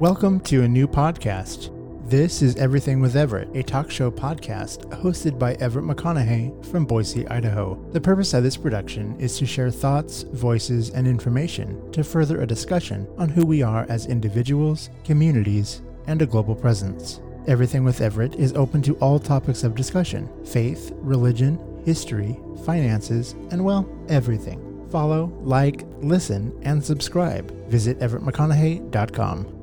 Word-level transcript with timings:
Welcome 0.00 0.38
to 0.42 0.62
a 0.62 0.68
new 0.68 0.86
podcast. 0.86 1.72
This 2.08 2.40
is 2.40 2.54
Everything 2.54 3.00
with 3.00 3.16
Everett, 3.16 3.48
a 3.56 3.64
talk 3.64 3.90
show 3.90 4.12
podcast 4.12 4.88
hosted 5.02 5.40
by 5.40 5.54
Everett 5.54 5.86
McConaughey 5.86 6.64
from 6.66 6.86
Boise, 6.86 7.26
Idaho. 7.26 7.74
The 7.90 8.00
purpose 8.00 8.32
of 8.32 8.44
this 8.44 8.56
production 8.56 9.18
is 9.18 9.36
to 9.38 9.44
share 9.44 9.72
thoughts, 9.72 10.22
voices, 10.22 10.90
and 10.90 11.08
information 11.08 11.90
to 11.90 12.04
further 12.04 12.40
a 12.40 12.46
discussion 12.46 13.08
on 13.18 13.28
who 13.28 13.44
we 13.44 13.60
are 13.60 13.86
as 13.88 14.06
individuals, 14.06 14.88
communities, 15.02 15.82
and 16.06 16.22
a 16.22 16.26
global 16.26 16.54
presence. 16.54 17.20
Everything 17.48 17.82
with 17.82 18.00
Everett 18.00 18.36
is 18.36 18.52
open 18.52 18.80
to 18.82 18.94
all 18.98 19.18
topics 19.18 19.64
of 19.64 19.74
discussion 19.74 20.30
faith, 20.44 20.92
religion, 20.98 21.58
history, 21.84 22.38
finances, 22.64 23.32
and 23.50 23.64
well, 23.64 23.84
everything. 24.08 24.86
Follow, 24.90 25.36
like, 25.40 25.84
listen, 25.98 26.56
and 26.62 26.84
subscribe. 26.84 27.50
Visit 27.68 27.98
everettmcconaughey.com. 27.98 29.57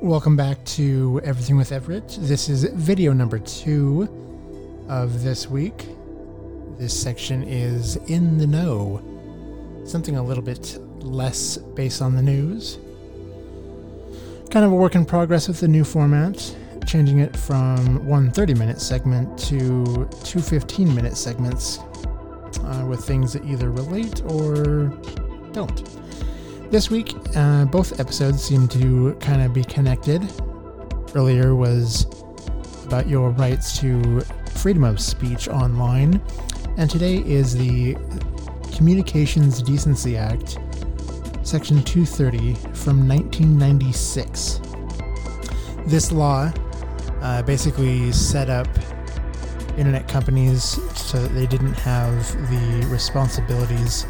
Welcome 0.00 0.36
back 0.36 0.64
to 0.76 1.20
Everything 1.24 1.56
with 1.56 1.72
Everett. 1.72 2.18
This 2.20 2.48
is 2.48 2.62
video 2.62 3.12
number 3.12 3.40
two 3.40 4.08
of 4.88 5.24
this 5.24 5.50
week. 5.50 5.86
This 6.78 6.98
section 6.98 7.42
is 7.42 7.96
In 8.06 8.38
the 8.38 8.46
Know, 8.46 9.02
something 9.84 10.16
a 10.16 10.22
little 10.22 10.44
bit 10.44 10.78
less 11.00 11.56
based 11.58 12.00
on 12.00 12.14
the 12.14 12.22
news. 12.22 12.78
Kind 14.50 14.64
of 14.64 14.70
a 14.70 14.76
work 14.76 14.94
in 14.94 15.04
progress 15.04 15.48
with 15.48 15.58
the 15.58 15.66
new 15.66 15.82
format, 15.82 16.56
changing 16.86 17.18
it 17.18 17.36
from 17.36 18.06
one 18.06 18.30
30 18.30 18.54
minute 18.54 18.80
segment 18.80 19.36
to 19.40 20.08
two 20.22 20.40
15 20.40 20.94
minute 20.94 21.16
segments 21.16 21.80
uh, 22.62 22.86
with 22.88 23.04
things 23.04 23.32
that 23.32 23.44
either 23.44 23.72
relate 23.72 24.22
or 24.26 24.96
don't. 25.50 25.82
This 26.70 26.90
week, 26.90 27.14
uh, 27.34 27.64
both 27.64 27.98
episodes 27.98 28.42
seem 28.42 28.68
to 28.68 29.14
kind 29.20 29.40
of 29.40 29.54
be 29.54 29.64
connected. 29.64 30.22
Earlier 31.14 31.54
was 31.54 32.04
about 32.84 33.08
your 33.08 33.30
rights 33.30 33.78
to 33.78 34.20
freedom 34.54 34.84
of 34.84 35.00
speech 35.00 35.48
online, 35.48 36.20
and 36.76 36.90
today 36.90 37.24
is 37.24 37.56
the 37.56 37.96
Communications 38.76 39.62
Decency 39.62 40.18
Act, 40.18 40.58
Section 41.42 41.82
230 41.84 42.52
from 42.74 43.08
1996. 43.08 44.60
This 45.86 46.12
law 46.12 46.52
uh, 47.22 47.40
basically 47.44 48.12
set 48.12 48.50
up 48.50 48.68
internet 49.78 50.06
companies 50.06 50.78
so 50.94 51.18
that 51.22 51.34
they 51.34 51.46
didn't 51.46 51.72
have 51.72 52.30
the 52.50 52.86
responsibilities 52.90 54.04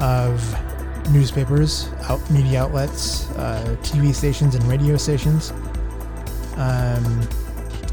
of 0.00 0.42
newspapers, 1.10 1.88
out 2.04 2.30
media 2.30 2.62
outlets, 2.62 3.30
uh, 3.30 3.76
TV 3.82 4.14
stations, 4.14 4.54
and 4.54 4.64
radio 4.64 4.96
stations. 4.96 5.52
Um, 6.56 7.28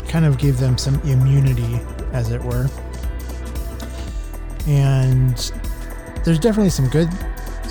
kind 0.08 0.26
of 0.26 0.38
gave 0.38 0.58
them 0.60 0.78
some 0.78 0.96
immunity, 1.02 1.80
as 2.14 2.32
it 2.32 2.42
were. 2.42 2.70
And 4.68 5.36
there's 6.24 6.40
definitely 6.40 6.70
some 6.70 6.88
good 6.88 7.10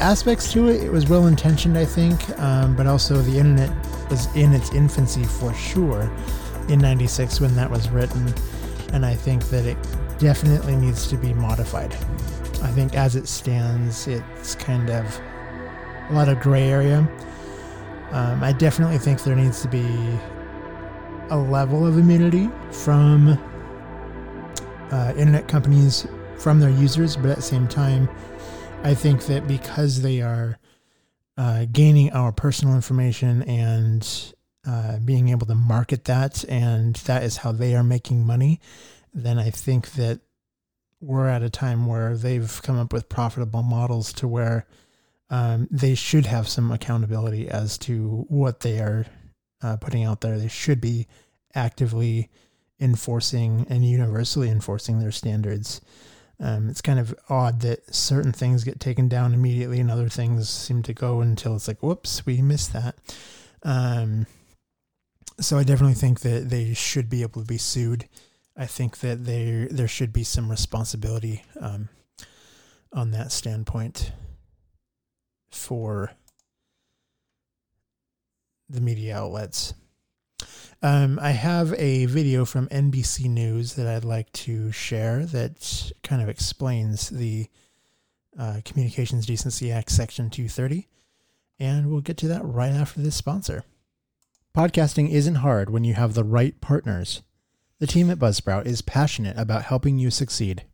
aspects 0.01 0.53
to 0.53 0.69
it. 0.69 0.83
It 0.83 0.93
was 0.93 1.09
well 1.09 1.27
intentioned, 1.27 1.77
I 1.77 1.85
think, 1.85 2.39
um, 2.39 2.77
but 2.77 2.87
also 2.87 3.17
the 3.23 3.39
internet 3.39 3.71
was 4.11 4.35
in 4.37 4.53
its 4.53 4.73
infancy 4.73 5.25
for 5.25 5.53
sure 5.55 6.11
in 6.69 6.79
96 6.79 7.41
when 7.41 7.55
that 7.57 7.71
was 7.71 7.91
written. 7.91 8.33
And 8.93 9.05
I 9.05 9.15
think 9.15 9.45
that 9.45 9.65
it 9.67 9.77
definitely 10.19 10.77
needs 10.77 11.07
to 11.09 11.17
be 11.17 11.33
modified. 11.35 11.95
I 12.63 12.71
think 12.71 12.95
as 12.95 13.17
it 13.17 13.29
stands, 13.29 14.07
it's 14.07 14.55
kind 14.55 14.91
of 14.91 15.21
a 16.11 16.13
lot 16.13 16.29
of 16.29 16.41
gray 16.41 16.69
area. 16.69 16.99
Um, 18.11 18.45
I 18.45 18.53
definitely 18.53 18.99
think 18.99 19.23
there 19.23 19.35
needs 19.37 19.63
to 19.63 19.69
be 19.69 19.85
a 21.31 21.37
level 21.37 21.87
of 21.87 21.99
immunity 21.99 22.51
from 22.71 23.39
uh, 24.91 25.13
internet 25.17 25.49
companies 25.49 26.07
from 26.39 26.61
their 26.61 26.71
users, 26.71 27.17
but 27.17 27.31
at 27.31 27.37
the 27.37 27.43
same 27.43 27.67
time, 27.67 28.09
I 28.83 28.95
think 28.95 29.25
that 29.27 29.49
because 29.49 30.03
they 30.03 30.21
are 30.21 30.59
uh, 31.37 31.67
gaining 31.73 32.13
our 32.13 32.33
personal 32.33 32.75
information 32.75 33.43
and 33.43 34.35
uh, 34.67 34.99
being 34.99 35.31
able 35.31 35.47
to 35.47 35.55
market 35.55 36.05
that, 36.05 36.45
and 36.49 36.95
that 36.97 37.23
is 37.23 37.39
how 37.39 37.53
they 37.53 37.75
are 37.75 37.83
making 37.83 38.25
money, 38.25 38.61
then 39.13 39.39
I 39.39 39.51
think 39.51 39.93
that 39.93 40.21
we're 41.01 41.29
at 41.29 41.43
a 41.43 41.51
time 41.51 41.87
where 41.87 42.17
they've 42.17 42.61
come 42.63 42.79
up 42.79 42.93
with 42.93 43.09
profitable 43.09 43.63
models 43.63 44.13
to 44.15 44.29
where 44.29 44.67
um, 45.31 45.69
they 45.71 45.95
should 45.95 46.27
have 46.27 46.49
some 46.49 46.71
accountability 46.71 47.49
as 47.49 47.79
to 47.79 48.27
what 48.29 48.61
they 48.61 48.79
are 48.79 49.07
uh, 49.63 49.77
putting 49.77 50.05
out 50.05 50.21
there. 50.21 50.39
They 50.39 50.49
should 50.49 50.81
be 50.81 51.07
actively 51.55 52.31
enforcing 52.81 53.67
and 53.69 53.85
universally 53.85 54.51
enforcing 54.51 54.99
their 54.99 55.13
standards. 55.13 55.81
Um, 56.41 56.69
it's 56.69 56.83
kind 56.83 56.99
of 56.99 57.15
odd 57.29 57.61
that 57.61 57.95
certain 57.95 58.33
things 58.33 58.65
get 58.65 58.81
taken 58.81 59.09
down 59.09 59.35
immediately 59.35 59.81
and 59.81 59.91
other 59.91 60.09
things 60.09 60.49
seem 60.49 60.83
to 60.83 60.93
go 60.93 61.21
until 61.21 61.55
it's 61.55 61.69
like, 61.69 61.83
whoops, 61.83 62.27
we 62.27 62.43
missed 62.43 62.73
that. 62.73 62.97
Um, 63.63 64.27
so 65.41 65.59
I 65.59 65.65
definitely 65.65 65.95
think 65.95 66.21
that 66.21 66.51
they 66.51 66.75
should 66.75 67.09
be 67.09 67.23
able 67.23 67.41
to 67.41 67.47
be 67.47 67.59
sued. 67.59 68.09
I 68.57 68.67
think 68.67 68.99
that 68.99 69.25
there 69.25 69.67
there 69.69 69.89
should 69.89 70.13
be 70.13 70.23
some 70.23 70.49
responsibility 70.49 71.43
um, 71.61 71.89
on 72.93 73.11
that 73.13 73.33
standpoint 73.33 74.13
for 75.55 76.13
the 78.69 78.81
media 78.81 79.17
outlets. 79.17 79.75
Um, 80.83 81.19
I 81.23 81.31
have 81.31 81.73
a 81.75 82.05
video 82.07 82.45
from 82.45 82.69
NBC 82.69 83.31
News 83.31 83.75
that 83.75 83.87
I'd 83.87 84.05
like 84.05 84.31
to 84.33 84.71
share 84.71 85.25
that 85.27 85.93
kind 86.03 86.21
of 86.21 86.29
explains 86.29 87.09
the 87.09 87.49
uh, 88.39 88.61
Communications 88.65 89.25
Decency 89.25 89.73
Act, 89.73 89.91
Section 89.91 90.29
230. 90.29 90.89
And 91.59 91.91
we'll 91.91 92.01
get 92.01 92.17
to 92.19 92.29
that 92.29 92.45
right 92.45 92.73
after 92.73 93.01
this 93.01 93.15
sponsor. 93.15 93.65
Podcasting 94.55 95.11
isn't 95.11 95.37
hard 95.37 95.71
when 95.71 95.85
you 95.85 95.95
have 95.95 96.15
the 96.15 96.25
right 96.25 96.61
partners. 96.61 97.23
The 97.79 97.87
team 97.87 98.11
at 98.11 98.19
Buzzsprout 98.19 98.67
is 98.67 98.83
passionate 98.83 99.39
about 99.39 99.65
helping 99.65 99.99
you 99.99 100.11
succeed. 100.11 100.65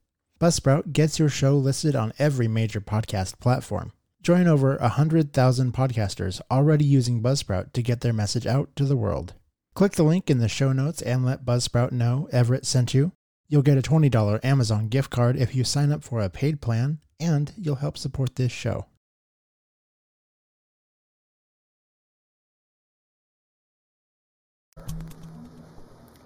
Buzzsprout 0.40 0.92
gets 0.92 1.18
your 1.18 1.28
show 1.28 1.56
listed 1.56 1.94
on 1.94 2.12
every 2.18 2.48
major 2.48 2.80
podcast 2.80 3.38
platform. 3.40 3.92
Join 4.22 4.46
over 4.46 4.76
100,000 4.76 5.72
podcasters 5.72 6.42
already 6.50 6.84
using 6.84 7.22
Buzzsprout 7.22 7.72
to 7.72 7.82
get 7.82 8.02
their 8.02 8.12
message 8.12 8.46
out 8.46 8.68
to 8.76 8.84
the 8.84 8.96
world. 8.96 9.32
Click 9.74 9.92
the 9.92 10.02
link 10.02 10.28
in 10.28 10.38
the 10.38 10.48
show 10.48 10.72
notes 10.72 11.00
and 11.00 11.24
let 11.24 11.46
Buzzsprout 11.46 11.90
know 11.90 12.28
Everett 12.30 12.66
sent 12.66 12.92
you. 12.92 13.12
You'll 13.48 13.62
get 13.62 13.78
a 13.78 13.82
$20 13.82 14.44
Amazon 14.44 14.88
gift 14.88 15.10
card 15.10 15.36
if 15.36 15.54
you 15.54 15.64
sign 15.64 15.90
up 15.90 16.04
for 16.04 16.20
a 16.20 16.28
paid 16.28 16.60
plan, 16.60 16.98
and 17.18 17.54
you'll 17.56 17.76
help 17.76 17.96
support 17.96 18.36
this 18.36 18.52
show. 18.52 18.84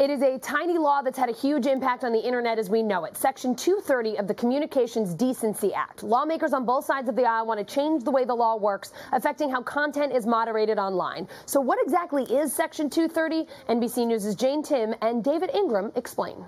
It 0.05 0.11
is 0.11 0.21
a 0.21 0.39
tiny 0.39 0.77
law 0.77 1.01
that's 1.01 1.17
had 1.17 1.31
a 1.31 1.33
huge 1.33 1.65
impact 1.65 2.05
on 2.05 2.13
the 2.13 2.23
internet 2.23 2.59
as 2.59 2.69
we 2.69 2.83
know 2.83 3.07
it. 3.07 3.17
Section 3.17 3.57
230 3.57 4.19
of 4.19 4.29
the 4.29 4.35
Communications 4.35 5.15
Decency 5.15 5.73
Act. 5.73 6.03
Lawmakers 6.03 6.53
on 6.53 6.67
both 6.67 6.85
sides 6.85 7.09
of 7.09 7.17
the 7.17 7.25
aisle 7.25 7.47
want 7.47 7.59
to 7.59 7.75
change 7.75 8.05
the 8.05 8.11
way 8.11 8.27
the 8.27 8.35
law 8.35 8.55
works, 8.55 8.93
affecting 9.13 9.49
how 9.49 9.63
content 9.63 10.13
is 10.13 10.27
moderated 10.27 10.79
online. 10.79 11.27
So, 11.47 11.59
what 11.59 11.79
exactly 11.83 12.25
is 12.25 12.53
Section 12.53 12.91
230? 12.91 13.49
NBC 13.71 14.07
News' 14.07 14.35
Jane 14.35 14.63
Timm 14.63 14.95
and 15.01 15.25
David 15.25 15.49
Ingram 15.55 15.91
explain. 15.97 16.45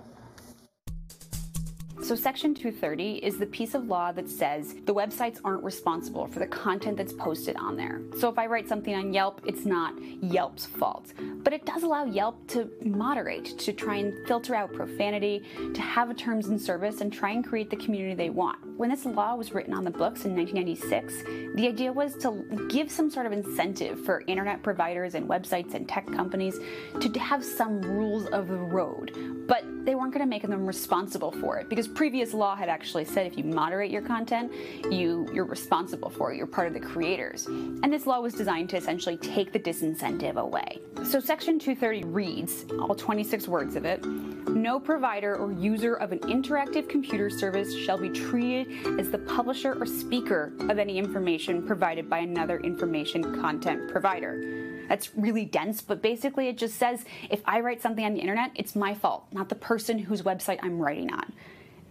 So, 2.07 2.15
Section 2.15 2.55
230 2.55 3.15
is 3.17 3.37
the 3.37 3.47
piece 3.47 3.75
of 3.75 3.89
law 3.89 4.13
that 4.13 4.31
says 4.31 4.77
the 4.85 4.95
websites 4.95 5.41
aren't 5.43 5.65
responsible 5.65 6.29
for 6.29 6.39
the 6.39 6.47
content 6.47 6.97
that's 6.97 7.13
posted 7.13 7.57
on 7.57 7.75
there. 7.75 8.01
So, 8.21 8.29
if 8.29 8.39
I 8.39 8.47
write 8.47 8.69
something 8.69 8.95
on 8.95 9.13
Yelp, 9.13 9.41
it's 9.45 9.67
not 9.67 9.93
Yelp's 10.23 10.67
fault. 10.67 11.13
But 11.19 11.53
it 11.53 11.67
does 11.67 11.83
allow 11.83 12.05
Yelp 12.05 12.47
to 12.51 12.71
moderate, 12.85 13.59
to 13.59 13.73
try 13.73 13.97
and 13.97 14.25
filter 14.29 14.55
out 14.55 14.73
profanity, 14.73 15.43
to 15.75 15.81
have 15.81 16.09
a 16.09 16.15
terms 16.15 16.47
and 16.47 16.63
service, 16.63 17.01
and 17.01 17.13
try 17.13 17.33
and 17.33 17.45
create 17.45 17.71
the 17.71 17.77
community 17.77 18.15
they 18.15 18.31
want. 18.31 18.65
When 18.77 18.89
this 18.89 19.05
law 19.05 19.35
was 19.35 19.53
written 19.53 19.75
on 19.75 19.83
the 19.83 19.91
books 19.91 20.27
in 20.27 20.37
1996, 20.37 21.57
the 21.57 21.67
idea 21.67 21.93
was 21.93 22.15
to 22.19 22.69
give 22.69 22.89
some 22.89 23.11
sort 23.11 23.27
of 23.27 23.33
incentive 23.33 24.05
for 24.05 24.23
internet 24.29 24.63
providers 24.63 25.17
and 25.17 25.29
websites 25.29 25.75
and 25.75 25.89
tech 25.89 26.07
companies 26.07 26.61
to 27.01 27.19
have 27.19 27.45
some 27.45 27.81
rules 27.81 28.27
of 28.27 28.47
the 28.47 28.55
road. 28.55 29.47
But 29.49 29.65
they 29.87 29.95
weren't 29.95 30.13
going 30.13 30.25
to 30.25 30.29
make 30.29 30.43
them 30.43 30.67
responsible 30.67 31.31
for 31.31 31.59
it 31.59 31.69
because 31.69 31.89
previous 31.97 32.35
law 32.35 32.55
had 32.55 32.69
actually 32.69 33.07
said 33.07 33.27
if 33.27 33.39
you 33.39 33.43
moderate 33.43 33.91
your 33.91 34.03
content, 34.03 34.53
you 34.91 35.27
you're 35.33 35.47
responsible 35.47 36.11
for 36.11 36.31
it. 36.31 36.37
You're 36.37 36.47
part 36.47 36.69
of 36.69 36.75
the 36.75 36.81
creators. 36.81 37.47
And 37.47 37.91
this 37.91 38.07
law 38.07 38.21
was 38.21 38.35
designed 38.35 38.69
to 38.71 38.77
essentially 38.77 39.17
take 39.17 39.51
the 39.51 39.59
disincentive 39.59 40.37
away. 40.37 40.79
So 41.05 41.21
section 41.21 41.59
230 41.59 42.05
reads, 42.05 42.67
all 42.79 42.95
26 42.95 43.49
words 43.49 43.77
of 43.77 43.87
it, 43.87 44.05
no 44.05 44.79
provider 44.79 45.37
or 45.37 45.53
user 45.53 45.95
of 45.95 46.13
an 46.13 46.19
interactive 46.21 46.87
computer 46.87 47.31
service 47.31 47.75
shall 47.75 47.99
be 47.99 48.11
treated 48.11 49.01
as 49.01 49.11
the 49.11 49.19
publisher 49.19 49.81
or 49.81 49.87
speaker 49.87 50.53
of 50.69 50.79
any 50.79 50.99
information 50.99 51.67
provided 51.67 52.11
by 52.11 52.19
another 52.19 52.61
information 52.61 53.41
content 53.41 53.91
provider 53.91 54.67
that's 54.89 55.17
really 55.17 55.45
dense, 55.45 55.83
but 55.83 56.01
basically 56.01 56.49
it 56.49 56.59
just 56.59 56.77
says 56.77 57.05
if 57.31 57.41
I 57.45 57.61
write 57.61 57.83
something 57.83 58.05
on 58.05 58.15
the 58.15 58.21
internet, 58.21 58.53
it's 58.55 58.77
my 58.77 58.95
fault, 58.95 59.27
not 59.33 59.49
the 59.49 59.57
person 59.57 59.99
whose 59.99 60.23
website 60.23 60.61
I'm 60.63 60.79
writing 60.79 61.13
on. 61.13 61.33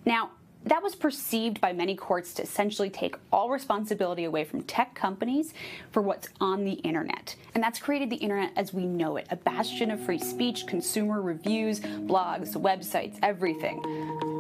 Now, 0.06 0.32
that 0.66 0.82
was 0.82 0.96
perceived 0.96 1.62
by 1.62 1.74
many 1.74 1.96
courts 1.96 2.34
to 2.36 2.44
essentially 2.44 2.90
take 2.90 3.16
all 3.32 3.50
responsibility 3.50 4.24
away 4.24 4.44
from 4.44 4.64
tech 4.64 4.96
companies 4.96 5.54
for 5.92 6.02
what's 6.02 6.30
on 6.42 6.66
the 6.66 6.74
internet. 6.74 7.36
And 7.56 7.64
that's 7.64 7.80
created 7.80 8.10
the 8.10 8.18
internet 8.18 8.52
as 8.58 8.74
we 8.74 8.86
know 8.86 9.16
it 9.16 9.28
a 9.32 9.38
bastion 9.38 9.90
of 9.90 10.02
free 10.02 10.20
speech, 10.20 10.68
consumer 10.68 11.22
reviews, 11.22 11.80
blogs, 11.80 12.54
websites, 12.56 13.18
everything. 13.24 13.82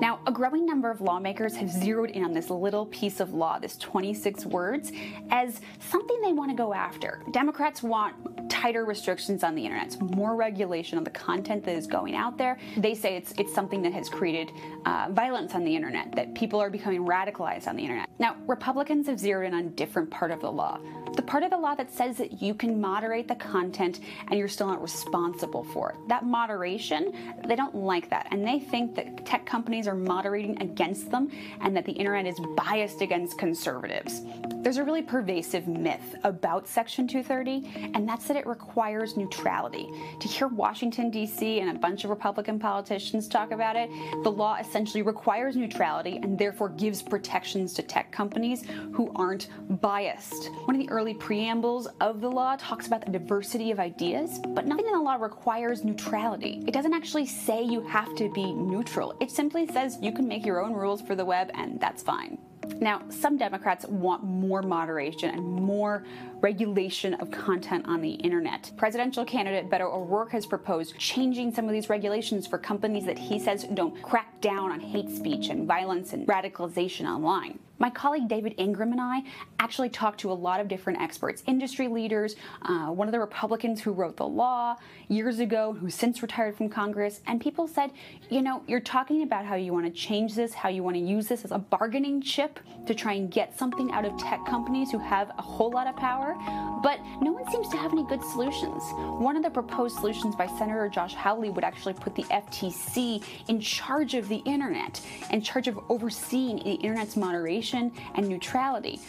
Now, 0.01 0.19
a 0.27 0.31
growing 0.33 0.65
number 0.65 0.91
of 0.91 0.99
lawmakers 0.99 1.55
have 1.55 1.71
zeroed 1.71 2.09
in 2.09 2.25
on 2.25 2.33
this 2.33 2.49
little 2.49 2.85
piece 2.87 3.21
of 3.21 3.33
law, 3.33 3.57
this 3.57 3.77
26 3.77 4.45
words, 4.45 4.91
as 5.31 5.61
something 5.79 6.21
they 6.21 6.33
want 6.33 6.51
to 6.51 6.57
go 6.57 6.73
after. 6.73 7.23
Democrats 7.31 7.81
want 7.81 8.15
tighter 8.49 8.83
restrictions 8.83 9.45
on 9.45 9.55
the 9.55 9.63
internet, 9.63 9.99
more 10.01 10.35
regulation 10.35 10.97
on 10.97 11.05
the 11.05 11.09
content 11.09 11.63
that 11.63 11.75
is 11.75 11.87
going 11.87 12.15
out 12.15 12.37
there. 12.37 12.57
They 12.75 12.93
say 12.93 13.15
it's 13.15 13.33
it's 13.37 13.53
something 13.53 13.81
that 13.83 13.93
has 13.93 14.09
created 14.09 14.51
uh, 14.85 15.07
violence 15.11 15.55
on 15.55 15.63
the 15.63 15.73
internet, 15.73 16.13
that 16.17 16.35
people 16.35 16.59
are 16.59 16.69
becoming 16.69 17.05
radicalized 17.05 17.67
on 17.67 17.77
the 17.77 17.83
internet. 17.83 18.09
Now, 18.19 18.35
Republicans 18.45 19.07
have 19.07 19.19
zeroed 19.19 19.47
in 19.47 19.53
on 19.53 19.65
a 19.65 19.69
different 19.69 20.11
part 20.11 20.31
of 20.31 20.41
the 20.41 20.51
law, 20.51 20.79
the 21.15 21.21
part 21.21 21.43
of 21.43 21.49
the 21.49 21.57
law 21.57 21.75
that 21.75 21.91
says 21.91 22.17
that 22.17 22.41
you 22.41 22.53
can 22.53 22.79
moderate 22.79 23.27
the 23.27 23.35
content 23.35 24.01
and 24.27 24.37
you're 24.37 24.47
still 24.47 24.67
not 24.67 24.81
responsible 24.81 25.63
for 25.63 25.91
it. 25.91 25.95
That 26.07 26.25
moderation, 26.25 27.13
they 27.47 27.55
don't 27.55 27.75
like 27.75 28.09
that, 28.09 28.27
and 28.31 28.45
they 28.45 28.59
think 28.59 28.95
that 28.95 29.25
tech 29.25 29.45
companies 29.45 29.87
are 29.87 29.95
moderating 29.95 30.61
against 30.61 31.11
them 31.11 31.31
and 31.61 31.75
that 31.75 31.85
the 31.85 31.91
internet 31.93 32.25
is 32.25 32.39
biased 32.55 33.01
against 33.01 33.37
conservatives. 33.37 34.21
There's 34.61 34.77
a 34.77 34.83
really 34.83 35.03
pervasive 35.03 35.67
myth 35.67 36.15
about 36.23 36.67
Section 36.67 37.07
230, 37.07 37.91
and 37.93 38.09
that's 38.09 38.27
that 38.27 38.35
it 38.35 38.47
requires 38.47 39.15
neutrality. 39.15 39.87
To 40.19 40.27
hear 40.27 40.47
Washington, 40.47 41.11
D.C., 41.11 41.59
and 41.59 41.69
a 41.69 41.79
bunch 41.79 42.03
of 42.03 42.09
Republican 42.09 42.57
politicians 42.59 43.27
talk 43.27 43.51
about 43.51 43.75
it, 43.75 43.89
the 44.23 44.31
law 44.31 44.57
essentially 44.59 45.03
requires 45.03 45.55
neutrality 45.55 46.17
and 46.17 46.37
therefore 46.37 46.69
gives 46.69 47.03
protections 47.03 47.73
to 47.73 47.83
tech 47.83 48.11
companies 48.11 48.63
who 48.93 49.11
aren't 49.15 49.49
biased. 49.81 50.49
One 50.65 50.75
of 50.75 50.81
the 50.81 50.89
early 50.89 51.04
preambles 51.13 51.87
of 52.01 52.21
the 52.21 52.29
law 52.29 52.55
talks 52.55 52.87
about 52.87 53.05
the 53.05 53.11
diversity 53.11 53.71
of 53.71 53.79
ideas, 53.79 54.39
but 54.49 54.65
nothing 54.65 54.87
in 54.87 54.93
the 54.93 55.01
law 55.01 55.15
requires 55.15 55.83
neutrality. 55.83 56.63
It 56.67 56.73
doesn't 56.73 56.93
actually 56.93 57.25
say 57.25 57.63
you 57.63 57.81
have 57.81 58.15
to 58.15 58.31
be 58.33 58.51
neutral, 58.53 59.15
it 59.19 59.31
simply 59.31 59.67
says 59.67 59.97
you 60.01 60.11
can 60.11 60.27
make 60.27 60.45
your 60.45 60.63
own 60.63 60.73
rules 60.73 61.01
for 61.01 61.15
the 61.15 61.25
web, 61.25 61.51
and 61.53 61.79
that's 61.79 62.01
fine. 62.03 62.37
Now, 62.79 63.03
some 63.09 63.37
Democrats 63.37 63.85
want 63.85 64.23
more 64.23 64.61
moderation 64.61 65.29
and 65.29 65.43
more 65.43 66.03
regulation 66.41 67.13
of 67.15 67.31
content 67.31 67.85
on 67.87 68.01
the 68.01 68.11
internet. 68.11 68.71
Presidential 68.75 69.23
candidate 69.23 69.69
Beto 69.69 69.93
O'Rourke 69.93 70.31
has 70.31 70.45
proposed 70.45 70.97
changing 70.97 71.53
some 71.53 71.65
of 71.65 71.71
these 71.71 71.89
regulations 71.89 72.47
for 72.47 72.57
companies 72.57 73.05
that 73.05 73.17
he 73.17 73.39
says 73.39 73.65
don't 73.73 74.01
crack 74.01 74.41
down 74.41 74.71
on 74.71 74.79
hate 74.79 75.09
speech 75.09 75.49
and 75.49 75.67
violence 75.67 76.13
and 76.13 76.27
radicalization 76.27 77.05
online. 77.05 77.59
My 77.85 77.91
colleague 77.91 78.27
David 78.27 78.55
Ingram 78.57 78.93
and 78.93 78.99
I 78.99 79.21
actually 79.59 79.89
talked 79.89 80.19
to 80.21 80.31
a 80.31 80.33
lot 80.33 80.59
of 80.59 80.67
different 80.67 80.99
experts, 80.99 81.43
industry 81.45 81.87
leaders, 81.87 82.35
uh, 82.63 82.87
one 82.87 83.07
of 83.07 83.11
the 83.11 83.19
Republicans 83.19 83.79
who 83.79 83.91
wrote 83.91 84.17
the 84.17 84.25
law 84.25 84.75
years 85.07 85.37
ago, 85.37 85.71
who 85.71 85.91
since 85.91 86.23
retired 86.23 86.57
from 86.57 86.67
Congress, 86.67 87.21
and 87.27 87.39
people 87.39 87.67
said, 87.67 87.91
you 88.31 88.41
know, 88.41 88.63
you're 88.65 88.79
talking 88.79 89.21
about 89.21 89.45
how 89.45 89.53
you 89.53 89.71
want 89.71 89.85
to 89.85 89.91
change 89.91 90.33
this, 90.33 90.51
how 90.51 90.67
you 90.67 90.81
want 90.81 90.95
to 90.95 90.99
use 90.99 91.27
this 91.27 91.45
as 91.45 91.51
a 91.51 91.59
bargaining 91.59 92.23
chip 92.23 92.59
to 92.87 92.95
try 92.95 93.13
and 93.13 93.29
get 93.29 93.55
something 93.55 93.91
out 93.91 94.03
of 94.03 94.17
tech 94.17 94.43
companies 94.47 94.89
who 94.89 94.97
have 94.97 95.29
a 95.37 95.41
whole 95.43 95.69
lot 95.69 95.85
of 95.85 95.95
power, 95.95 96.35
but 96.81 96.99
no 97.21 97.33
one 97.33 97.47
seems 97.51 97.69
to 97.69 97.77
have 97.77 97.91
any 97.91 98.03
good 98.05 98.23
solutions. 98.23 98.81
One 99.19 99.37
of 99.37 99.43
the 99.43 99.51
proposed 99.51 99.97
solutions 99.97 100.35
by 100.35 100.47
Senator 100.57 100.89
Josh 100.89 101.13
Hawley 101.13 101.51
would 101.51 101.63
actually 101.63 101.93
put 101.93 102.15
the 102.15 102.23
FTC 102.23 103.23
in 103.47 103.59
charge 103.59 104.15
of 104.15 104.27
the 104.27 104.37
internet, 104.37 104.99
in 105.29 105.39
charge 105.43 105.67
of 105.67 105.79
overseeing 105.89 106.57
the 106.57 106.73
internet's 106.73 107.15
moderation 107.15 107.74
and 107.75 108.27
neutrality 108.27 108.99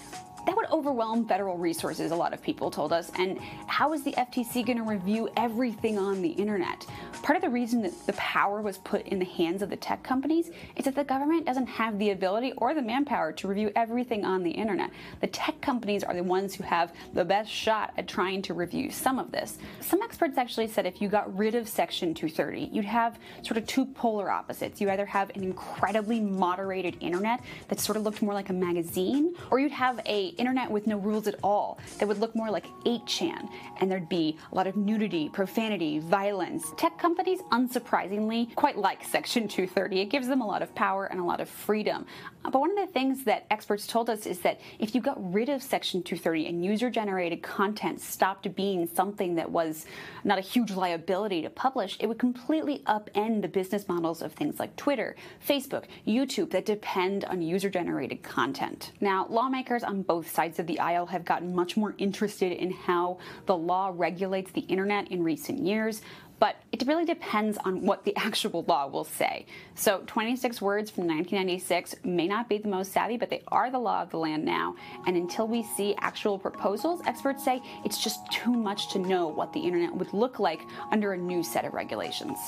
that 0.46 0.56
would 0.56 0.66
overwhelm 0.70 1.26
federal 1.26 1.58
resources, 1.58 2.12
a 2.12 2.16
lot 2.16 2.32
of 2.32 2.40
people 2.40 2.70
told 2.70 2.92
us. 2.92 3.10
And 3.18 3.38
how 3.66 3.92
is 3.92 4.04
the 4.04 4.12
FTC 4.12 4.64
going 4.64 4.78
to 4.78 4.84
review 4.84 5.28
everything 5.36 5.98
on 5.98 6.22
the 6.22 6.30
internet? 6.30 6.86
Part 7.22 7.36
of 7.36 7.42
the 7.42 7.50
reason 7.50 7.82
that 7.82 8.06
the 8.06 8.12
power 8.12 8.62
was 8.62 8.78
put 8.78 9.06
in 9.08 9.18
the 9.18 9.24
hands 9.24 9.60
of 9.62 9.70
the 9.70 9.76
tech 9.76 10.04
companies 10.04 10.50
is 10.76 10.84
that 10.84 10.94
the 10.94 11.02
government 11.02 11.46
doesn't 11.46 11.66
have 11.66 11.98
the 11.98 12.10
ability 12.10 12.52
or 12.58 12.74
the 12.74 12.82
manpower 12.82 13.32
to 13.32 13.48
review 13.48 13.72
everything 13.74 14.24
on 14.24 14.44
the 14.44 14.50
internet. 14.50 14.90
The 15.20 15.26
tech 15.26 15.60
companies 15.60 16.04
are 16.04 16.14
the 16.14 16.22
ones 16.22 16.54
who 16.54 16.62
have 16.62 16.92
the 17.12 17.24
best 17.24 17.50
shot 17.50 17.92
at 17.96 18.06
trying 18.06 18.42
to 18.42 18.54
review 18.54 18.90
some 18.90 19.18
of 19.18 19.32
this. 19.32 19.58
Some 19.80 20.00
experts 20.02 20.38
actually 20.38 20.68
said 20.68 20.86
if 20.86 21.02
you 21.02 21.08
got 21.08 21.36
rid 21.36 21.56
of 21.56 21.68
Section 21.68 22.14
230, 22.14 22.70
you'd 22.72 22.84
have 22.84 23.18
sort 23.42 23.56
of 23.56 23.66
two 23.66 23.84
polar 23.84 24.30
opposites. 24.30 24.80
You 24.80 24.90
either 24.90 25.06
have 25.06 25.30
an 25.30 25.42
incredibly 25.42 26.20
moderated 26.20 26.96
internet 27.00 27.40
that 27.66 27.80
sort 27.80 27.96
of 27.96 28.04
looked 28.04 28.22
more 28.22 28.34
like 28.34 28.50
a 28.50 28.52
magazine, 28.52 29.34
or 29.50 29.58
you'd 29.58 29.72
have 29.72 30.00
a 30.06 30.35
internet 30.38 30.70
with 30.70 30.86
no 30.86 30.98
rules 30.98 31.26
at 31.26 31.36
all 31.42 31.78
that 31.98 32.06
would 32.06 32.18
look 32.18 32.34
more 32.34 32.50
like 32.50 32.66
8chan, 32.84 33.48
and 33.80 33.90
there'd 33.90 34.08
be 34.08 34.36
a 34.52 34.54
lot 34.54 34.66
of 34.66 34.76
nudity, 34.76 35.28
profanity, 35.28 35.98
violence. 35.98 36.72
Tech 36.76 36.98
companies, 36.98 37.40
unsurprisingly, 37.52 38.54
quite 38.54 38.76
like 38.76 39.04
Section 39.04 39.48
230. 39.48 40.00
It 40.00 40.06
gives 40.06 40.28
them 40.28 40.40
a 40.40 40.46
lot 40.46 40.62
of 40.62 40.74
power 40.74 41.06
and 41.06 41.20
a 41.20 41.24
lot 41.24 41.40
of 41.40 41.48
freedom. 41.48 42.06
Uh, 42.44 42.50
but 42.50 42.60
one 42.60 42.70
of 42.70 42.76
the 42.76 42.92
things 42.92 43.24
that 43.24 43.46
experts 43.50 43.86
told 43.86 44.10
us 44.10 44.26
is 44.26 44.40
that 44.40 44.60
if 44.78 44.94
you 44.94 45.00
got 45.00 45.16
rid 45.32 45.48
of 45.48 45.62
Section 45.62 46.02
230 46.02 46.46
and 46.46 46.64
user 46.64 46.90
generated 46.90 47.42
content 47.42 48.00
stopped 48.00 48.54
being 48.54 48.88
something 48.94 49.34
that 49.34 49.50
was 49.50 49.86
not 50.24 50.38
a 50.38 50.42
huge 50.42 50.70
liability 50.70 51.42
to 51.42 51.50
publish, 51.50 51.96
it 52.00 52.06
would 52.06 52.18
completely 52.18 52.80
upend 52.86 53.42
the 53.42 53.48
business 53.48 53.88
models 53.88 54.22
of 54.22 54.32
things 54.32 54.58
like 54.58 54.74
Twitter, 54.76 55.16
Facebook, 55.46 55.84
YouTube 56.06 56.50
that 56.50 56.64
depend 56.64 57.24
on 57.24 57.42
user 57.42 57.70
generated 57.70 58.22
content. 58.22 58.92
Now, 59.00 59.26
lawmakers 59.28 59.82
on 59.82 60.02
both 60.02 60.25
both 60.26 60.34
sides 60.34 60.58
of 60.58 60.66
the 60.66 60.80
aisle 60.80 61.06
have 61.06 61.24
gotten 61.24 61.54
much 61.54 61.76
more 61.76 61.94
interested 61.98 62.50
in 62.50 62.72
how 62.72 63.18
the 63.46 63.56
law 63.56 63.92
regulates 63.94 64.50
the 64.50 64.62
internet 64.62 65.08
in 65.12 65.22
recent 65.22 65.60
years, 65.60 66.02
but 66.40 66.56
it 66.72 66.82
really 66.84 67.04
depends 67.04 67.56
on 67.58 67.82
what 67.82 68.04
the 68.04 68.14
actual 68.16 68.64
law 68.66 68.88
will 68.88 69.04
say. 69.04 69.46
So 69.76 70.02
26 70.06 70.60
words 70.60 70.90
from 70.90 71.04
1996 71.04 71.96
may 72.04 72.26
not 72.26 72.48
be 72.48 72.58
the 72.58 72.68
most 72.68 72.92
savvy, 72.92 73.16
but 73.16 73.30
they 73.30 73.42
are 73.48 73.70
the 73.70 73.78
law 73.78 74.02
of 74.02 74.10
the 74.10 74.18
land 74.18 74.44
now. 74.44 74.74
And 75.06 75.16
until 75.16 75.46
we 75.46 75.62
see 75.62 75.94
actual 76.00 76.38
proposals, 76.38 77.00
experts 77.06 77.44
say 77.44 77.62
it's 77.84 78.02
just 78.02 78.30
too 78.32 78.52
much 78.52 78.92
to 78.92 78.98
know 78.98 79.28
what 79.28 79.52
the 79.52 79.60
internet 79.60 79.94
would 79.94 80.12
look 80.12 80.40
like 80.40 80.60
under 80.90 81.12
a 81.12 81.16
new 81.16 81.44
set 81.44 81.64
of 81.64 81.72
regulations. 81.72 82.38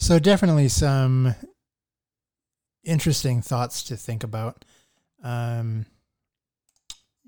So 0.00 0.18
definitely 0.18 0.68
some 0.68 1.34
interesting 2.82 3.42
thoughts 3.42 3.82
to 3.84 3.96
think 3.96 4.24
about. 4.24 4.64
Um, 5.22 5.84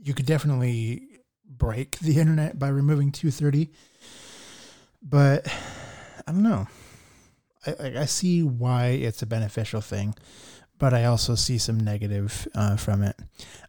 you 0.03 0.15
could 0.15 0.25
definitely 0.25 1.21
break 1.47 1.99
the 1.99 2.19
internet 2.19 2.59
by 2.59 2.69
removing 2.69 3.13
230, 3.13 3.71
but 5.03 5.47
I 6.27 6.33
don't 6.33 6.43
know. 6.43 6.67
I, 7.67 8.01
I 8.01 8.05
see 8.07 8.43
why 8.43 8.87
it's 8.87 9.21
a 9.21 9.27
beneficial 9.27 9.83
thing, 9.83 10.15
but 10.79 10.95
I 10.95 11.05
also 11.05 11.35
see 11.35 11.59
some 11.59 11.79
negative 11.79 12.49
uh, 12.55 12.77
from 12.77 13.03
it. 13.03 13.17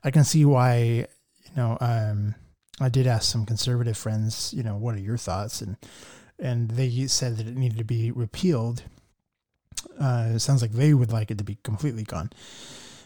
I 0.02 0.12
can 0.12 0.24
see 0.24 0.46
why, 0.46 1.08
you 1.44 1.56
know, 1.58 1.78
um, 1.82 2.36
I 2.80 2.88
did 2.88 3.06
ask 3.06 3.30
some 3.30 3.46
conservative 3.46 3.98
friends, 3.98 4.54
you 4.56 4.64
know, 4.64 4.78
what 4.78 4.96
are 4.96 5.00
your 5.00 5.18
thoughts? 5.18 5.62
And 5.62 5.76
and 6.40 6.72
they 6.72 7.08
said 7.08 7.38
that 7.38 7.48
it 7.48 7.56
needed 7.56 7.78
to 7.78 7.84
be 7.84 8.12
repealed. 8.12 8.84
Uh, 10.00 10.32
it 10.36 10.40
sounds 10.40 10.62
like 10.62 10.72
they 10.72 10.94
would 10.94 11.12
like 11.12 11.32
it 11.32 11.38
to 11.38 11.44
be 11.44 11.58
completely 11.64 12.04
gone, 12.04 12.32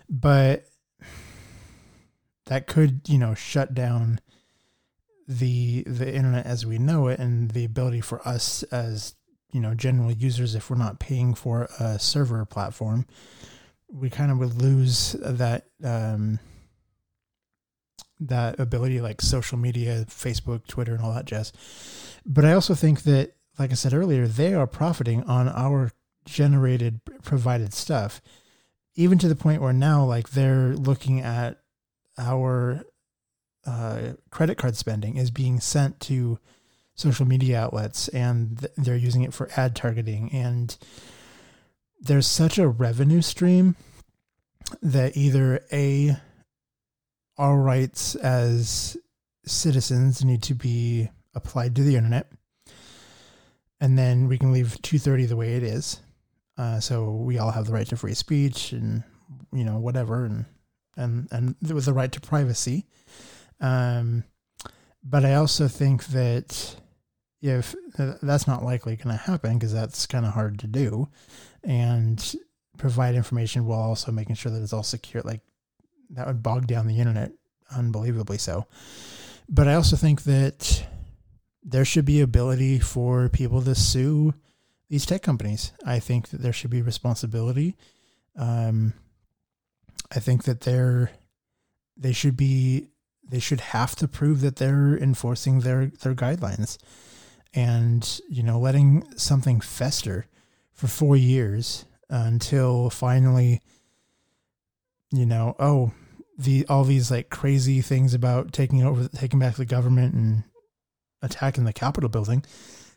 but 0.10 0.66
that 2.46 2.68
could, 2.68 3.02
you 3.08 3.18
know, 3.18 3.34
shut 3.34 3.74
down 3.74 4.20
the 5.28 5.84
the 5.84 6.14
internet 6.14 6.46
as 6.46 6.66
we 6.66 6.78
know 6.78 7.08
it 7.08 7.20
and 7.20 7.52
the 7.52 7.66
ability 7.66 8.00
for 8.00 8.26
us 8.26 8.64
as 8.64 9.16
you 9.52 9.60
know 9.60 9.74
general 9.74 10.12
users 10.12 10.56
if 10.56 10.70
we're 10.70 10.78
not 10.78 11.00
paying 11.00 11.34
for 11.34 11.68
a 11.80 12.00
server 12.00 12.46
platform 12.46 13.06
we 13.92 14.10
kind 14.10 14.32
of 14.32 14.38
would 14.38 14.54
lose 14.54 15.18
that 15.20 15.66
um 15.84 16.40
that 18.20 18.60
ability 18.60 19.00
like 19.00 19.22
social 19.22 19.58
media 19.58 20.06
facebook 20.10 20.66
twitter 20.68 20.94
and 20.94 21.04
all 21.04 21.14
that 21.14 21.26
jazz 21.26 21.54
but 22.26 22.44
i 22.46 22.54
also 22.54 22.74
think 22.74 23.04
that 23.04 23.34
like 23.58 23.72
I 23.72 23.76
said 23.76 23.94
earlier, 23.94 24.28
they 24.28 24.54
are 24.54 24.68
profiting 24.68 25.24
on 25.24 25.50
our 25.50 25.92
generated 26.26 27.02
provided 27.24 27.74
stuff, 27.74 28.22
even 28.96 29.18
to 29.20 29.28
the 29.28 29.36
point 29.36 29.62
where 29.62 29.74
now, 29.74 30.04
like 30.04 30.32
they're 30.32 30.76
looking 30.76 31.22
at 31.22 31.60
our 32.18 32.84
uh, 33.66 34.14
credit 34.30 34.58
card 34.58 34.76
spending 34.76 35.18
is 35.18 35.32
being 35.32 35.60
sent 35.60 36.00
to 36.02 36.40
social 36.96 37.26
media 37.26 37.60
outlets, 37.60 38.08
and 38.10 38.60
th- 38.60 38.72
they're 38.78 38.96
using 38.96 39.24
it 39.24 39.34
for 39.34 39.50
ad 39.56 39.76
targeting. 39.76 40.32
And 40.32 40.76
there's 42.00 42.28
such 42.28 42.58
a 42.58 42.68
revenue 42.68 43.22
stream 43.22 43.76
that 44.82 45.16
either 45.18 45.64
a 45.72 46.18
our 47.38 47.58
rights 47.58 48.16
as 48.16 48.98
citizens 49.46 50.24
need 50.24 50.44
to 50.44 50.54
be 50.54 51.10
applied 51.36 51.76
to 51.76 51.84
the 51.84 51.96
internet. 51.96 52.32
And 53.80 53.98
then 53.98 54.28
we 54.28 54.38
can 54.38 54.52
leave 54.52 54.82
230 54.82 55.26
the 55.26 55.36
way 55.36 55.56
it 55.56 55.64
is. 55.64 56.02
Uh, 56.58 56.80
so 56.80 57.12
we 57.12 57.38
all 57.38 57.52
have 57.52 57.68
the 57.68 57.74
right 57.74 57.88
to 57.88 57.96
free 57.96 58.16
speech 58.16 58.72
and 58.72 59.04
you 59.54 59.64
know 59.64 59.78
whatever 59.78 60.26
and 60.26 60.46
and 60.96 61.28
and 61.32 61.56
with 61.72 61.86
the 61.86 61.94
right 61.94 62.12
to 62.12 62.20
privacy. 62.20 62.88
Um, 63.60 64.24
but 65.04 65.26
i 65.26 65.36
also 65.36 65.68
think 65.68 66.06
that 66.08 66.76
if 67.42 67.76
that's 68.22 68.48
not 68.48 68.64
likely 68.64 68.96
going 68.96 69.16
to 69.16 69.24
happen 69.24 69.54
because 69.54 69.74
that's 69.74 70.06
kind 70.06 70.26
of 70.26 70.34
hard 70.34 70.60
to 70.60 70.68
do 70.68 71.08
and 71.64 72.36
provide 72.78 73.16
information 73.16 73.66
while 73.66 73.80
also 73.80 74.12
making 74.12 74.36
sure 74.36 74.52
that 74.52 74.62
it's 74.62 74.74
all 74.74 74.84
secure 74.84 75.22
like 75.24 75.42
that 76.10 76.28
would 76.28 76.44
bog 76.44 76.68
down 76.68 76.88
the 76.88 77.00
internet 77.00 77.32
unbelievably 77.76 78.38
so 78.38 78.66
but 79.50 79.68
i 79.68 79.74
also 79.74 79.96
think 79.96 80.24
that 80.24 80.88
there 81.64 81.86
should 81.86 82.06
be 82.06 82.22
ability 82.22 82.80
for 82.80 83.28
people 83.28 83.62
to 83.62 83.76
sue 83.76 84.34
these 84.90 85.06
tech 85.06 85.22
companies. 85.22 85.74
I 85.86 86.00
think 86.00 86.30
that 86.30 86.42
there 86.42 86.54
should 86.54 86.70
be 86.70 86.82
responsibility. 86.82 87.76
Um, 88.38 88.94
I 90.16 90.20
think 90.20 90.44
that 90.46 90.62
they're 90.62 91.12
they 91.98 92.14
should 92.14 92.38
be 92.38 92.88
they 93.30 93.40
should 93.40 93.60
have 93.60 93.96
to 93.98 94.08
prove 94.08 94.42
that 94.42 94.56
they're 94.56 94.98
enforcing 94.98 95.60
their 95.60 95.88
their 95.88 96.16
guidelines, 96.16 96.78
and 97.54 98.22
you 98.30 98.44
know 98.44 98.60
letting 98.60 99.04
something 99.18 99.60
fester 99.60 100.28
for 100.72 100.88
four 100.88 101.18
years 101.18 101.86
until 102.10 102.90
finally, 102.90 103.62
you 105.12 105.26
know, 105.26 105.56
oh 105.60 105.92
the 106.38 106.66
all 106.70 106.84
these 106.84 107.10
like 107.10 107.30
crazy 107.30 107.82
things 107.82 108.14
about 108.14 108.54
taking 108.54 108.84
over 108.84 109.08
taking 109.08 109.40
back 109.40 109.56
the 109.56 109.66
government 109.66 110.14
and 110.14 110.44
attacking 111.22 111.64
the 111.64 111.74
Capitol 111.74 112.10
building 112.10 112.44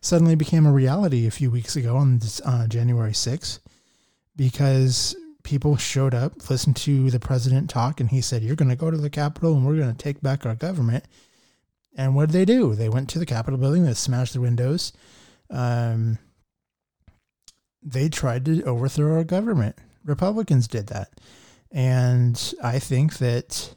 suddenly 0.01 0.35
became 0.35 0.67
a 0.67 0.73
reality 0.73 1.27
a 1.27 1.31
few 1.31 1.51
weeks 1.51 1.77
ago 1.77 1.97
on 1.97 2.21
uh, 2.45 2.67
January 2.67 3.13
6th 3.13 3.61
because 4.37 5.15
people 5.43 5.77
showed 5.77 6.15
up, 6.15 6.49
listened 6.51 6.77
to 6.77 7.11
the 7.11 7.21
president 7.21 7.69
talk, 7.71 8.01
and 8.01 8.11
he 8.11 8.21
said, 8.21 8.43
You're 8.43 8.57
going 8.57 8.71
to 8.71 8.77
go 8.77 8.91
to 8.91 8.97
the 8.97 9.11
Capitol 9.11 9.55
and 9.55 9.67
we're 9.67 9.77
going 9.77 9.95
to 9.95 10.03
take 10.03 10.21
back 10.21 10.47
our 10.47 10.55
government. 10.55 11.05
And 11.97 12.15
what 12.15 12.31
did 12.31 12.33
they 12.33 12.45
do? 12.45 12.75
They 12.75 12.89
went 12.89 13.09
to 13.11 13.19
the 13.19 13.27
Capitol 13.27 13.59
building, 13.59 13.85
they 13.85 13.95
smashed 13.95 14.35
the 14.35 14.41
windows. 14.41 14.93
Um, 15.51 16.19
they 17.83 18.09
tried 18.09 18.45
to 18.45 18.63
overthrow 18.65 19.17
our 19.17 19.25
government. 19.25 19.77
Republicans 20.05 20.69
did 20.69 20.89
that. 20.89 21.11
And 21.73 22.55
I 22.63 22.79
think 22.79 23.19
that 23.19 23.75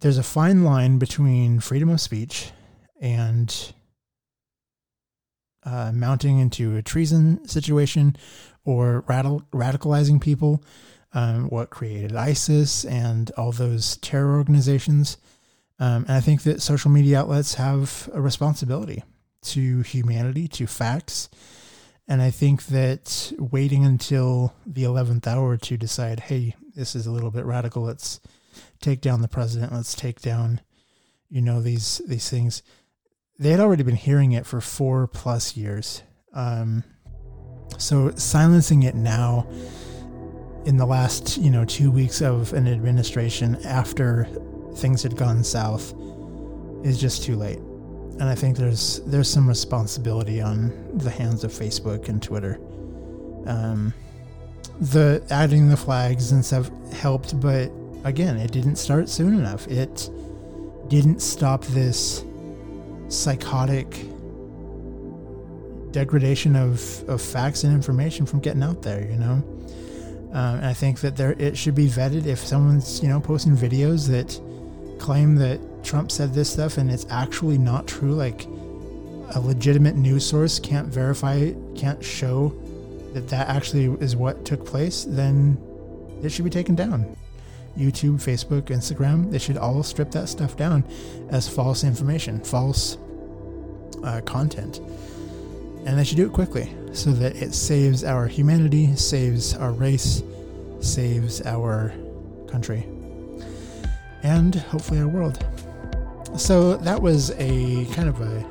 there's 0.00 0.18
a 0.18 0.22
fine 0.22 0.62
line 0.62 0.98
between 0.98 1.60
freedom 1.60 1.88
of 1.88 2.00
speech 2.00 2.52
and 3.00 3.72
uh, 5.64 5.92
mounting 5.92 6.38
into 6.38 6.76
a 6.76 6.82
treason 6.82 7.46
situation 7.48 8.16
or 8.64 9.04
radical, 9.08 9.42
radicalizing 9.52 10.20
people. 10.20 10.62
Um, 11.14 11.48
what 11.48 11.70
created 11.70 12.14
ISIS 12.14 12.84
and 12.84 13.30
all 13.38 13.50
those 13.50 13.96
terror 13.96 14.36
organizations. 14.36 15.16
Um, 15.80 16.04
and 16.04 16.12
I 16.12 16.20
think 16.20 16.42
that 16.42 16.60
social 16.60 16.90
media 16.90 17.20
outlets 17.20 17.54
have 17.54 18.10
a 18.12 18.20
responsibility 18.20 19.02
to 19.44 19.80
humanity, 19.80 20.48
to 20.48 20.66
facts. 20.66 21.30
And 22.08 22.22
I 22.22 22.30
think 22.30 22.66
that 22.66 23.32
waiting 23.38 23.84
until 23.84 24.54
the 24.66 24.84
11th 24.84 25.26
hour 25.26 25.58
to 25.58 25.76
decide, 25.76 26.20
hey, 26.20 26.56
this 26.74 26.96
is 26.96 27.06
a 27.06 27.10
little 27.10 27.30
bit 27.30 27.44
radical, 27.44 27.82
let's 27.82 28.20
take 28.80 29.02
down 29.02 29.20
the 29.20 29.28
president, 29.28 29.72
let's 29.74 29.94
take 29.94 30.22
down, 30.22 30.62
you 31.28 31.42
know, 31.42 31.60
these 31.60 32.00
these 32.06 32.30
things. 32.30 32.62
They 33.38 33.50
had 33.50 33.60
already 33.60 33.82
been 33.82 33.96
hearing 33.96 34.32
it 34.32 34.46
for 34.46 34.60
four 34.60 35.06
plus 35.06 35.56
years. 35.56 36.02
Um, 36.32 36.82
so 37.76 38.10
silencing 38.12 38.84
it 38.84 38.94
now 38.94 39.46
in 40.64 40.78
the 40.78 40.86
last, 40.86 41.36
you 41.36 41.50
know, 41.50 41.64
two 41.64 41.90
weeks 41.90 42.22
of 42.22 42.52
an 42.54 42.66
administration 42.66 43.56
after 43.64 44.28
things 44.76 45.02
had 45.02 45.16
gone 45.16 45.44
south 45.44 45.94
is 46.84 46.98
just 46.98 47.22
too 47.22 47.36
late. 47.36 47.60
And 48.20 48.24
I 48.24 48.34
think 48.34 48.56
there's 48.56 49.00
there's 49.06 49.30
some 49.30 49.48
responsibility 49.48 50.40
on 50.40 50.72
the 50.98 51.10
hands 51.10 51.44
of 51.44 51.52
Facebook 51.52 52.08
and 52.08 52.22
Twitter. 52.22 52.58
Um, 53.46 53.94
the 54.80 55.22
adding 55.30 55.68
the 55.68 55.76
flags 55.76 56.32
and 56.32 56.44
stuff 56.44 56.70
helped, 56.92 57.40
but 57.40 57.70
again, 58.04 58.36
it 58.36 58.52
didn't 58.52 58.76
start 58.76 59.08
soon 59.08 59.34
enough. 59.34 59.66
It 59.68 60.10
didn't 60.88 61.20
stop 61.20 61.64
this 61.66 62.24
psychotic 63.08 64.04
degradation 65.90 66.56
of, 66.56 67.08
of 67.08 67.20
facts 67.20 67.64
and 67.64 67.72
information 67.72 68.26
from 68.26 68.40
getting 68.40 68.62
out 68.62 68.82
there, 68.82 69.02
you 69.02 69.16
know? 69.16 69.42
Um, 70.32 70.56
and 70.58 70.66
I 70.66 70.74
think 70.74 71.00
that 71.00 71.16
there 71.16 71.32
it 71.38 71.56
should 71.56 71.74
be 71.74 71.86
vetted 71.86 72.26
if 72.26 72.38
someone's, 72.38 73.02
you 73.02 73.08
know, 73.08 73.20
posting 73.20 73.56
videos 73.56 74.08
that 74.08 74.38
claim 75.00 75.36
that 75.36 75.58
Trump 75.82 76.10
said 76.10 76.34
this 76.34 76.50
stuff 76.50 76.78
and 76.78 76.90
it's 76.90 77.06
actually 77.10 77.58
not 77.58 77.86
true, 77.86 78.14
like 78.14 78.46
a 79.34 79.40
legitimate 79.40 79.96
news 79.96 80.26
source 80.26 80.58
can't 80.58 80.88
verify, 80.88 81.52
can't 81.74 82.02
show 82.02 82.54
that 83.12 83.28
that 83.28 83.48
actually 83.48 83.84
is 84.00 84.16
what 84.16 84.44
took 84.44 84.64
place, 84.64 85.04
then 85.04 85.58
it 86.22 86.30
should 86.30 86.44
be 86.44 86.50
taken 86.50 86.74
down. 86.74 87.16
YouTube, 87.76 88.16
Facebook, 88.16 88.62
Instagram, 88.62 89.30
they 89.30 89.38
should 89.38 89.56
all 89.56 89.82
strip 89.82 90.10
that 90.10 90.28
stuff 90.28 90.56
down 90.56 90.84
as 91.30 91.48
false 91.48 91.84
information, 91.84 92.40
false 92.40 92.98
uh, 94.02 94.20
content. 94.22 94.78
And 95.86 95.98
they 95.98 96.04
should 96.04 96.16
do 96.16 96.26
it 96.26 96.32
quickly 96.32 96.74
so 96.92 97.12
that 97.12 97.36
it 97.36 97.54
saves 97.54 98.02
our 98.02 98.26
humanity, 98.26 98.94
saves 98.96 99.54
our 99.54 99.72
race, 99.72 100.22
saves 100.80 101.40
our 101.42 101.92
country, 102.48 102.86
and 104.22 104.54
hopefully 104.54 105.00
our 105.00 105.08
world. 105.08 105.44
So 106.36 106.76
that 106.76 107.00
was 107.00 107.30
a 107.32 107.84
kind 107.92 108.08
of 108.08 108.20
a 108.20 108.44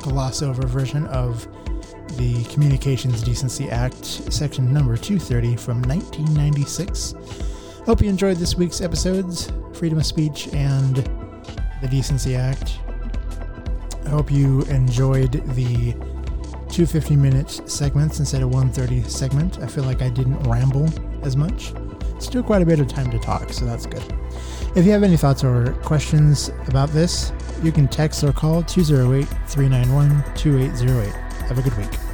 gloss 0.00 0.42
over 0.42 0.66
version 0.66 1.06
of 1.08 1.46
the 2.16 2.44
Communications 2.44 3.22
Decency 3.22 3.70
Act, 3.70 4.04
section 4.04 4.72
number 4.72 4.96
230 4.96 5.56
from 5.56 5.82
1996. 5.82 7.14
Hope 7.86 8.00
you 8.00 8.08
enjoyed 8.08 8.36
this 8.36 8.56
week's 8.56 8.80
episodes 8.80 9.50
Freedom 9.72 9.98
of 9.98 10.06
Speech 10.06 10.48
and 10.52 10.96
the 11.80 11.88
Decency 11.88 12.36
Act. 12.36 12.78
I 14.04 14.10
hope 14.10 14.30
you 14.30 14.62
enjoyed 14.62 15.32
the 15.54 15.92
250 16.72 17.16
minute 17.16 17.50
segments 17.68 18.18
instead 18.18 18.42
of 18.42 18.50
130 18.50 19.08
segment. 19.08 19.58
I 19.60 19.66
feel 19.66 19.84
like 19.84 20.02
I 20.02 20.08
didn't 20.08 20.38
ramble 20.44 20.88
as 21.24 21.36
much. 21.36 21.72
Still 22.22 22.44
quite 22.44 22.62
a 22.62 22.64
bit 22.64 22.78
of 22.78 22.86
time 22.86 23.10
to 23.10 23.18
talk, 23.18 23.52
so 23.52 23.64
that's 23.64 23.84
good. 23.84 24.04
If 24.76 24.86
you 24.86 24.92
have 24.92 25.02
any 25.02 25.16
thoughts 25.16 25.42
or 25.42 25.72
questions 25.82 26.50
about 26.68 26.88
this, 26.90 27.32
you 27.64 27.72
can 27.72 27.88
text 27.88 28.22
or 28.22 28.32
call 28.32 28.62
208 28.62 29.24
391 29.48 30.22
2808. 30.36 31.12
Have 31.48 31.58
a 31.58 31.62
good 31.62 31.76
week. 31.76 32.11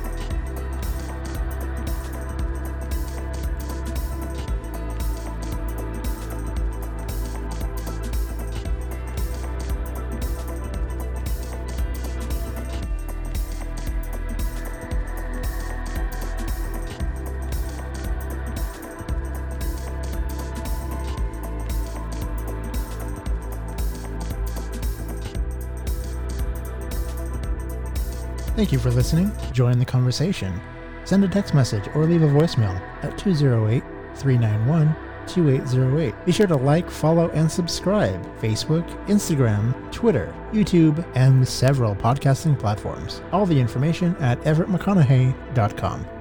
Thank 28.59 28.73
you 28.73 28.81
for 28.81 28.91
listening. 28.91 29.31
Join 29.53 29.79
the 29.79 29.85
conversation. 29.85 30.61
Send 31.05 31.23
a 31.23 31.29
text 31.29 31.55
message 31.55 31.85
or 31.95 32.07
leave 32.07 32.25
a 32.25 32.27
voicemail 32.27 32.75
at 33.05 33.17
208 33.17 33.85
391 34.17 34.97
2808. 35.29 36.27
Be 36.27 36.33
sure 36.33 36.49
to 36.49 36.57
like, 36.57 36.91
follow, 36.91 37.31
and 37.31 37.49
subscribe 37.49 38.21
Facebook, 38.41 38.85
Instagram, 39.07 39.93
Twitter, 39.93 40.35
YouTube, 40.51 41.07
and 41.15 41.47
several 41.47 41.95
podcasting 41.95 42.59
platforms. 42.59 43.23
All 43.31 43.47
the 43.47 43.61
information 43.61 44.17
at 44.17 44.41
everettmcconaughey.com. 44.41 46.18